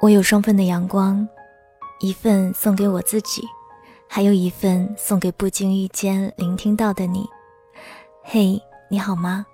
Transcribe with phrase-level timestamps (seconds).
[0.00, 1.28] 我有双份的阳光，
[2.00, 3.46] 一份送给我自己，
[4.08, 7.28] 还有一份送给不经意间聆听到的你。
[8.24, 8.58] 嘿，
[8.88, 9.44] 你好吗？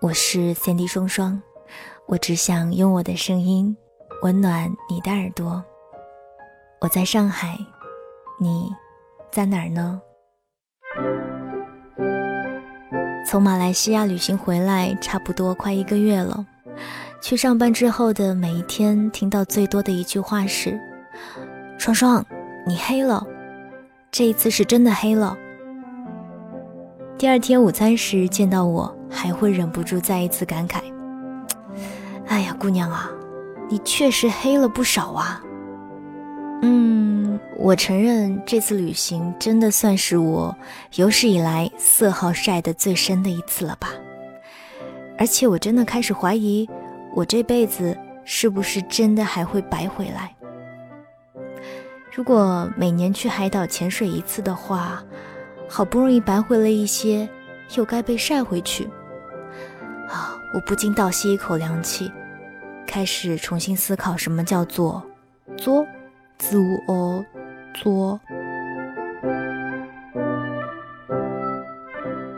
[0.00, 1.40] 我是三 D 双双，
[2.08, 3.76] 我只想用我的声音
[4.22, 5.62] 温暖你的耳朵。
[6.80, 7.56] 我在上海，
[8.40, 8.74] 你
[9.30, 10.02] 在哪儿呢？
[13.24, 16.44] 从马来西亚旅行回来，差不多快一个月了。
[17.22, 20.78] 去上班之后的每一天，听到最多的一句话是
[21.78, 22.22] ：“双双，
[22.66, 23.24] 你黑了，
[24.10, 25.38] 这一次是真的黑了。”
[27.16, 30.80] 第二天午餐时见到我，还会忍不住再一次感慨
[32.26, 33.08] ：“哎呀，姑娘啊，
[33.68, 35.40] 你确实黑了不少啊。”
[36.62, 40.52] 嗯，我承认这次旅行真的算是我
[40.96, 43.90] 有史以来色号晒得最深的一次了吧？
[45.16, 46.68] 而且我真的开始怀疑。
[47.14, 50.34] 我这辈子是不是真的还会白回来？
[52.14, 55.02] 如果每年去海岛潜水一次的话，
[55.68, 57.28] 好不容易白回了一些，
[57.76, 58.84] 又该被晒回去。
[60.08, 60.38] 啊！
[60.54, 62.12] 我不禁倒吸一口凉气，
[62.86, 65.02] 开始重新思考什么叫做
[65.56, 65.86] “作”，
[66.36, 67.24] 自我
[67.72, 68.20] 作。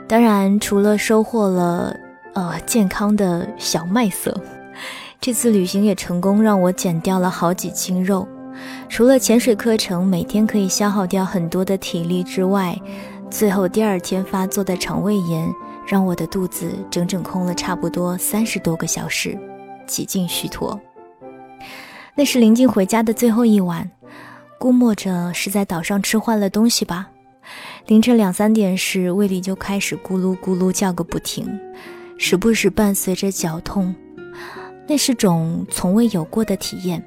[0.06, 1.96] 当然，除了收获了
[2.34, 4.40] 呃健康的小麦色。
[5.24, 8.28] 这次旅行也成功让我减掉了好几斤肉，
[8.90, 12.78] 除了潜水课程每天可以消耗掉很多的体力之外，
[13.30, 15.50] 最后第二天发作的肠胃炎
[15.86, 19.34] 让我的肚子整整空了差不多三十多个小时，
[19.86, 20.78] 几近虚脱。
[22.14, 23.90] 那是临近回家的最后一晚，
[24.58, 27.08] 估摸着是在岛上吃坏了东西吧。
[27.86, 31.48] 凌晨两三点时，胃里就开始咕噜咕噜叫个不停，
[32.18, 33.94] 时不时伴随着绞痛。
[34.86, 37.02] 那是种从未有过的体验，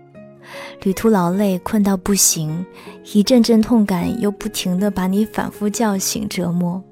[0.84, 2.66] 旅途劳累，困到不行，
[3.14, 6.84] 一阵阵痛感又不停地把你反复叫醒折磨。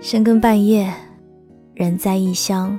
[0.00, 0.92] 深更半夜，
[1.74, 2.78] 人在异乡，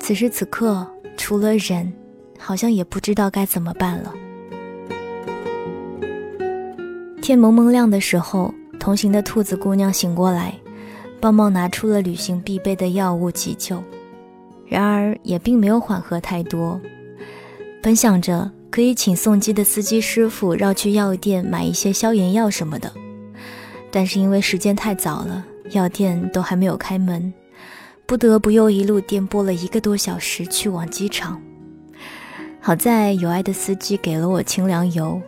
[0.00, 0.86] 此时此刻，
[1.16, 1.92] 除了忍，
[2.38, 4.14] 好像也不知道该怎么办了。
[7.20, 10.54] 天蒙蒙亮的时候，同行的兔子姑娘醒过来，
[11.20, 13.82] 帮忙拿出了旅行必备的药物急救。
[14.68, 16.80] 然而也并没有缓和太多。
[17.82, 22.92] 本想着可以请送机的司机师傅绕去药店买一些消炎药什么的，
[23.90, 27.32] 但是因为时间太早了，药店都还没有开门，
[28.04, 31.40] 不得不又一路颠簸了一个多小时去往机场。
[32.60, 35.20] 好在有爱的司机给了我清凉油，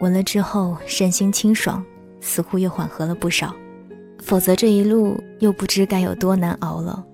[0.00, 1.84] 闻了之后身心清爽，
[2.20, 3.54] 似乎又缓和了不少。
[4.22, 7.04] 否则这一路又不知该有多难熬了。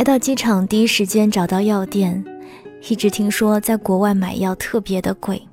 [0.00, 2.24] 来到机场，第一时间找到药店。
[2.88, 5.46] 一直听说在国外买药特别的贵。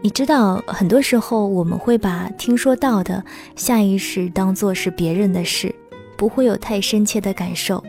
[0.00, 3.22] 你知道，很多时候我们会把听说到的
[3.54, 5.74] 下意识当做是别人的事，
[6.16, 7.84] 不会有太深切的感受。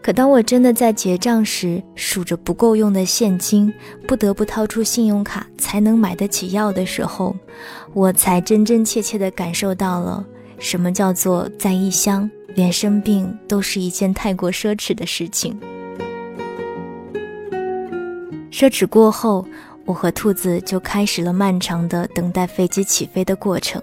[0.00, 3.74] 可当我真的在结账时数着不够用的现金，
[4.06, 7.34] 不得不掏出信用卡才能买得起药的时候，
[7.92, 10.24] 我才真真切切地感受到了
[10.58, 12.30] 什么叫做在异乡。
[12.54, 15.54] 连生病都是一件太过奢侈的事情。
[18.50, 19.46] 奢侈过后，
[19.84, 23.82] 我和兔子就开始了漫长的等待飞机起飞的过程。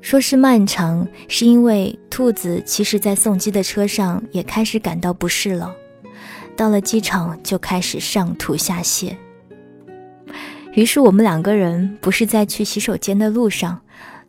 [0.00, 5.72] 说是漫长，是因为兔子其实在送机的车上也开始感到不适了。
[6.56, 9.14] 到了机场就开始上吐下泻。
[10.74, 13.80] 于是我们两个人不是在去洗手间的路上，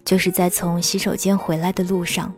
[0.05, 2.33] 就是在从洗手间回来的路上。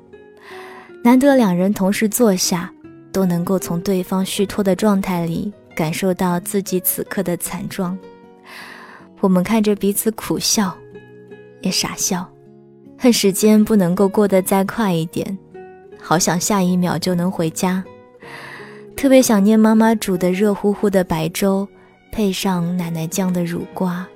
[1.03, 2.71] 难得两人同时坐下，
[3.11, 7.97] 都能够从对方虚脱的状态里感受到自己此刻的惨状。
[9.21, 10.75] 我们看着彼此苦笑，
[11.61, 12.27] 也傻笑，
[12.97, 15.37] 恨时间不能够过得再快一点，
[16.01, 17.83] 好想下一秒就能回家。
[18.95, 21.67] 特别想念妈妈煮的热乎乎的白粥，
[22.11, 24.07] 配上奶奶酱的乳瓜，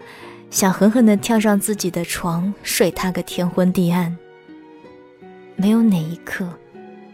[0.50, 4.16] 想狠狠地跳上自己的床，睡他个天昏地暗。
[5.56, 6.48] 没有哪一刻。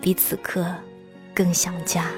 [0.02, 0.64] 比此刻
[1.34, 2.12] 更想家。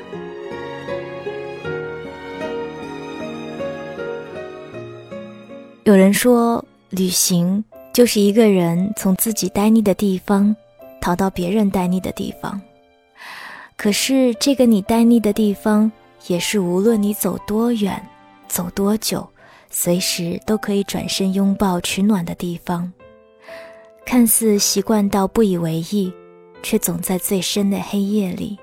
[5.85, 7.63] 有人说，旅行
[7.93, 10.53] 就是一个人从自己待腻的地方
[10.99, 12.59] 逃到别人待腻的地方。
[13.77, 15.89] 可是，这个你待腻的地方，
[16.27, 18.05] 也是无论你走多远、
[18.49, 19.25] 走多久，
[19.79, 22.91] 随时都可以转身拥抱取暖的地方。
[24.03, 26.11] 看似习惯到不以为意。
[26.63, 28.57] 却总在最深的黑夜里，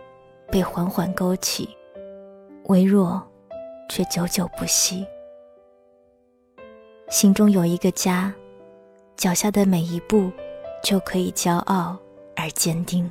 [0.50, 1.69] 被缓缓勾起，
[2.64, 3.22] 微弱，
[3.88, 5.06] 却久久不息。
[7.08, 8.34] 心中有一个家，
[9.16, 10.31] 脚下的每一步
[10.82, 11.96] 就可以骄傲
[12.34, 13.08] 而坚定。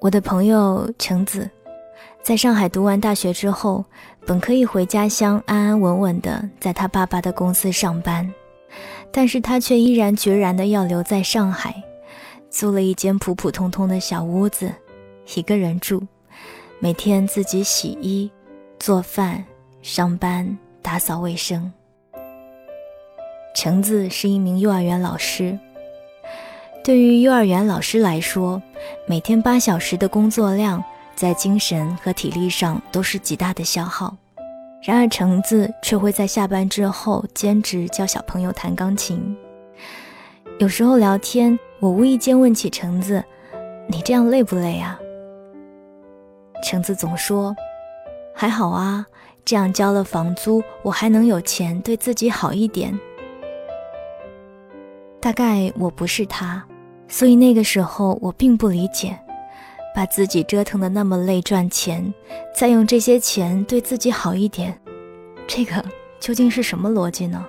[0.00, 1.48] 我的朋友橙子，
[2.24, 3.84] 在上海读完大学之后，
[4.24, 8.32] 本可以回家乡安安稳稳的在他爸爸的公司上班，
[9.12, 11.74] 但是他却毅然决然的要留在上海，
[12.48, 14.72] 租了一间普普通通的小屋子，
[15.34, 16.02] 一个人住，
[16.78, 18.30] 每天自己洗衣、
[18.78, 19.44] 做饭、
[19.82, 21.70] 上班、打扫卫生。
[23.54, 25.58] 橙子是一名幼儿园老师。
[26.82, 28.62] 对于幼儿园老师来说，
[29.06, 30.82] 每天八小时的工作量，
[31.14, 34.16] 在精神和体力上都是极大的消耗。
[34.82, 39.36] 然而，橙子却会在下班之后兼职教小朋友弹钢琴。
[40.58, 43.24] 有时候聊天，我无意间问起橙子
[43.88, 44.98] ：“你这样累不累啊？”
[46.62, 47.56] 橙子总说
[48.36, 49.06] ：“还好啊，
[49.44, 52.98] 这样交了房租，我还能有钱对自己好一点。”
[55.18, 56.62] 大概我不是他。
[57.08, 59.18] 所以那个时候，我并不理解，
[59.94, 62.12] 把自己折腾的那么累赚钱，
[62.52, 64.76] 再用这些钱对自己好一点，
[65.46, 65.84] 这个
[66.18, 67.46] 究竟是什么逻辑呢？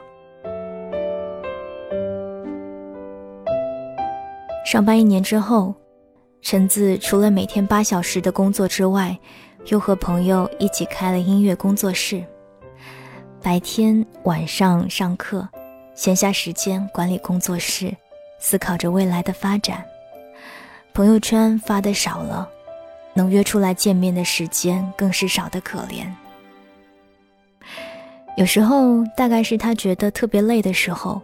[4.64, 5.74] 上班一年之后，
[6.42, 9.18] 橙子除了每天八小时的工作之外，
[9.66, 12.24] 又和朋友一起开了音乐工作室，
[13.42, 15.48] 白天晚上上课，
[15.96, 17.92] 闲暇时间管理工作室。
[18.38, 19.84] 思考着未来的发展，
[20.96, 22.50] 朋友圈发的少了，
[23.14, 26.08] 能约出来见面的时间更是少得可怜。
[28.38, 31.22] 有时候，大概是他觉得特别累的时候，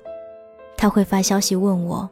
[0.76, 2.10] 他会发消息问我：“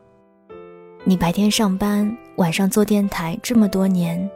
[1.04, 4.30] 你白天上班，晚上做电台这么多年，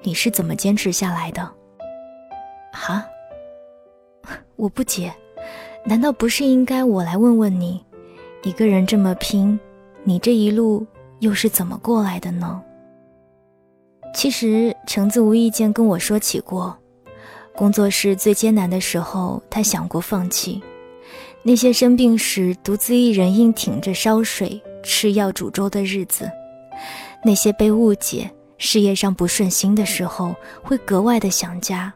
[0.00, 1.46] 你是怎么坚持下来的？”
[2.72, 3.04] 哈，
[4.56, 5.12] 我不解，
[5.84, 7.84] 难道不是应该我来问问你，
[8.42, 9.60] 一个人这么拼？
[10.02, 10.86] 你这一路
[11.18, 12.62] 又是怎么过来的呢？
[14.12, 16.76] 其实橙子无意间跟我说起过，
[17.54, 20.62] 工作室最艰难的时候，他想过放弃。
[21.42, 26.30] 那些生病时独自一人硬挺着烧水、吃药、煮粥的日子，
[27.24, 31.92] 那些被误解、事业上不顺心的时候，会格外的想家，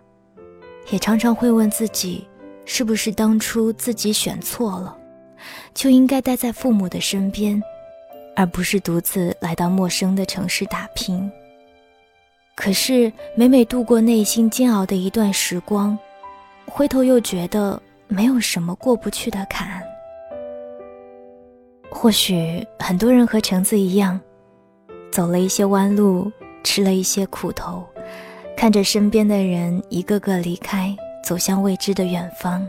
[0.91, 2.27] 也常常会问自己，
[2.65, 4.97] 是不是当初自己选错了，
[5.75, 7.63] 就应该待在父母的身边。
[8.37, 11.31] 而不是独自来到陌生的城市打拼。
[12.57, 15.99] 可是每每度过内心煎熬的一段时光，
[16.67, 19.83] 回头又觉得没有什么过不去的坎。
[21.91, 24.21] 或许很多人和橙子一样，
[25.13, 26.31] 走了一些弯路，
[26.63, 27.85] 吃了一些苦头，
[28.57, 32.67] 看着身边的人一个个离开，走向未知的远方，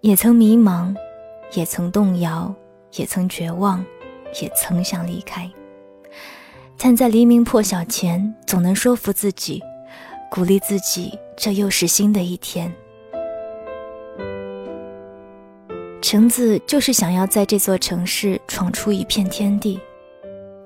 [0.00, 0.94] 也曾迷茫，
[1.52, 2.54] 也曾动摇，
[2.92, 3.84] 也曾绝望。
[4.42, 5.48] 也曾想离开，
[6.76, 9.62] 但在黎明破晓前，总能说服自己，
[10.30, 12.70] 鼓励自己，这又是新的一天。
[16.02, 19.80] 橙子就是想要在这座城市闯出一片天地，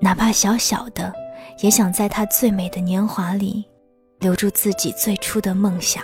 [0.01, 1.13] 哪怕小小的，
[1.61, 3.63] 也想在他最美的年华里，
[4.19, 6.03] 留住自己最初的梦想。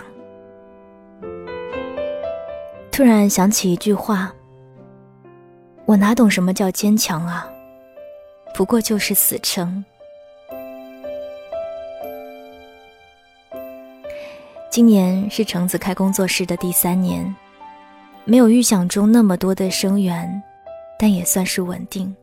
[2.89, 4.33] 突然想起一句话
[5.85, 7.51] ：“我哪懂什么叫坚强啊！”
[8.55, 9.83] 不过就是死撑。
[14.75, 17.33] 今年是橙子开工作室的第三年，
[18.25, 20.43] 没有预想中那么多的生源，
[20.99, 22.13] 但也算是稳定。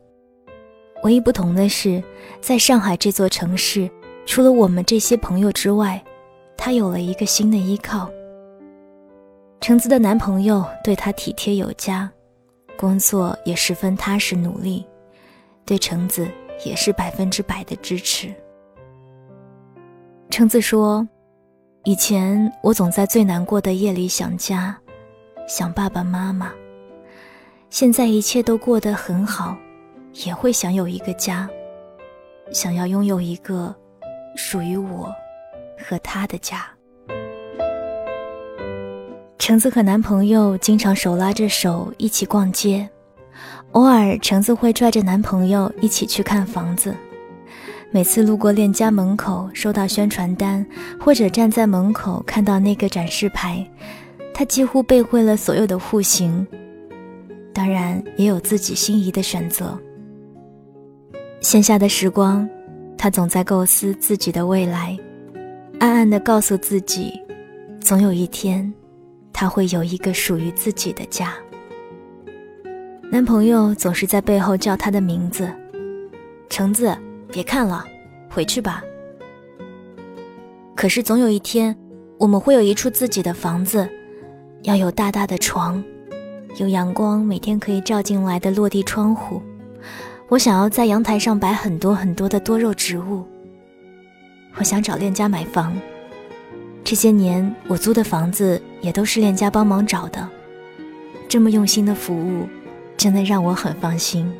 [1.01, 1.99] 唯一不同的是，
[2.41, 3.89] 在上海这座城市，
[4.27, 5.99] 除了我们这些朋友之外，
[6.55, 8.07] 他有了一个新的依靠。
[9.59, 12.07] 橙子的男朋友对她体贴有加，
[12.77, 14.85] 工作也十分踏实努力。
[15.65, 16.27] 对橙子
[16.63, 18.31] 也是百分之百的支持。
[20.29, 21.07] 橙子说
[21.85, 24.73] ：“以前我总在最难过的夜里想家，
[25.49, 26.49] 想爸爸妈妈。
[27.69, 29.57] 现在一切都过得很好，
[30.25, 31.49] 也会想有一个家，
[32.53, 33.75] 想要拥有一个
[34.37, 35.13] 属于我
[35.77, 36.65] 和他的家。”
[39.37, 42.89] 橙子和男朋友经常手拉着手一起逛街。
[43.73, 46.95] 偶尔，橙子会拽着男朋友一起去看房子。
[47.93, 50.65] 每次路过链家门口，收到宣传单，
[50.99, 53.63] 或者站在门口看到那个展示牌，
[54.33, 56.45] 他几乎背会了所有的户型。
[57.53, 59.79] 当然，也有自己心仪的选择。
[61.39, 62.49] 闲暇的时光，
[62.97, 64.97] 他总在构思自己的未来，
[65.79, 67.13] 暗暗地告诉自己，
[67.79, 68.73] 总有一天，
[69.31, 71.31] 他会有一个属于自己的家。
[73.11, 75.47] 男朋友总是在背后叫她的名字
[76.49, 76.97] ：“橙子，
[77.33, 77.83] 别看了，
[78.29, 78.81] 回去吧。”
[80.75, 81.75] 可是总有一天，
[82.17, 83.89] 我们会有一处自己的房子，
[84.61, 85.83] 要有大大的床，
[86.57, 89.41] 有阳光每天可以照进来的落地窗户。
[90.29, 93.23] 我想要在阳台上摆很多很多的多肉植物。
[94.57, 95.75] 我想找链家买房。
[96.83, 100.27] 这些年我租的房子也都是链家帮忙找的，
[101.29, 102.47] 这么用心的服务，
[102.97, 104.31] 真的让我很放心。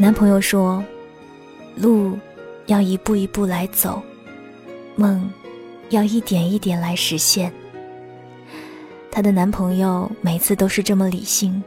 [0.00, 0.82] 男朋友说
[1.76, 2.18] ：“路
[2.64, 4.02] 要一步一步来走，
[4.96, 5.30] 梦
[5.90, 7.52] 要一点一点来实现。”
[9.12, 11.62] 她的男朋友每次都是这么理性。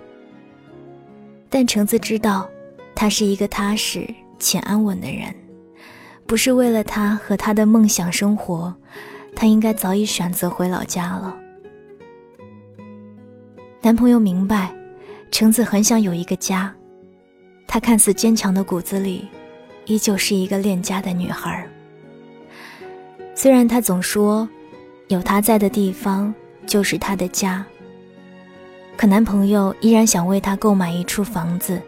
[1.47, 2.49] 但橙子知道，
[2.95, 5.31] 他是一个踏实且安稳的人，
[6.25, 8.73] 不是为了他和他的梦想生活，
[9.35, 11.37] 他应该早已选择回老家了。
[13.79, 14.75] 男朋友明白，
[15.29, 16.73] 橙子很想有一个家，
[17.73, 19.27] 她看似坚强的骨子里，
[19.85, 21.67] 依旧是一个恋家的女孩。
[23.33, 24.47] 虽然她总说，
[25.07, 26.31] 有他在的地方
[26.67, 27.65] 就是她的家。
[28.95, 31.81] 可男朋友依然想为她购买一处房子，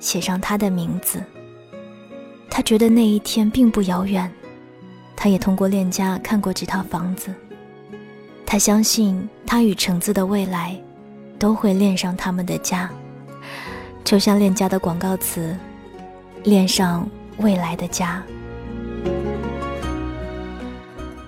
[0.00, 1.22] 写上她的名字。
[2.50, 4.28] 他觉得那一天并不遥远，
[5.14, 7.32] 他也通过链家看过这套房子。
[8.44, 10.76] 他相信他与橙子的未来，
[11.38, 12.90] 都会恋上他们的家，
[14.04, 15.56] 就像链家的广告词
[16.44, 17.08] ：“恋上
[17.38, 18.22] 未来的家。”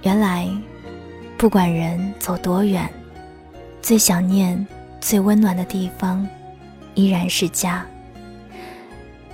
[0.03, 0.49] 原来，
[1.37, 2.89] 不管人走多远，
[3.83, 4.65] 最想念。
[4.99, 6.27] 最温暖的地方，
[6.95, 7.87] 依然是家。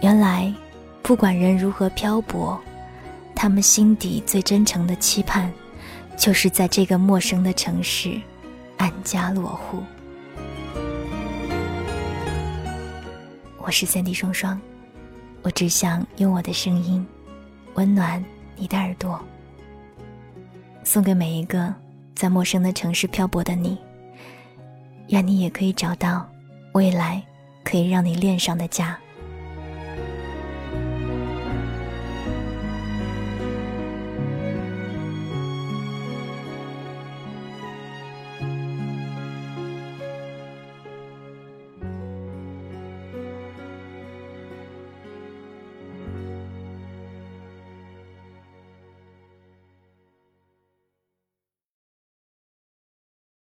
[0.03, 0.53] 原来，
[1.01, 2.61] 不管人如何漂泊，
[3.35, 5.51] 他们心底最真诚的期盼，
[6.15, 8.21] 就是在这个陌生的城市
[8.77, 9.83] 安家落户。
[13.65, 14.61] 我是三 D 双双，
[15.43, 17.07] 我只想用我的声音，
[17.75, 18.23] 温暖
[18.57, 19.23] 你的耳朵，
[20.83, 21.73] 送给每一个
[22.13, 23.79] 在陌生的城市漂泊的你。
[25.11, 26.29] 愿你也可以找到
[26.73, 27.23] 未来
[27.63, 28.99] 可以让你恋上的家。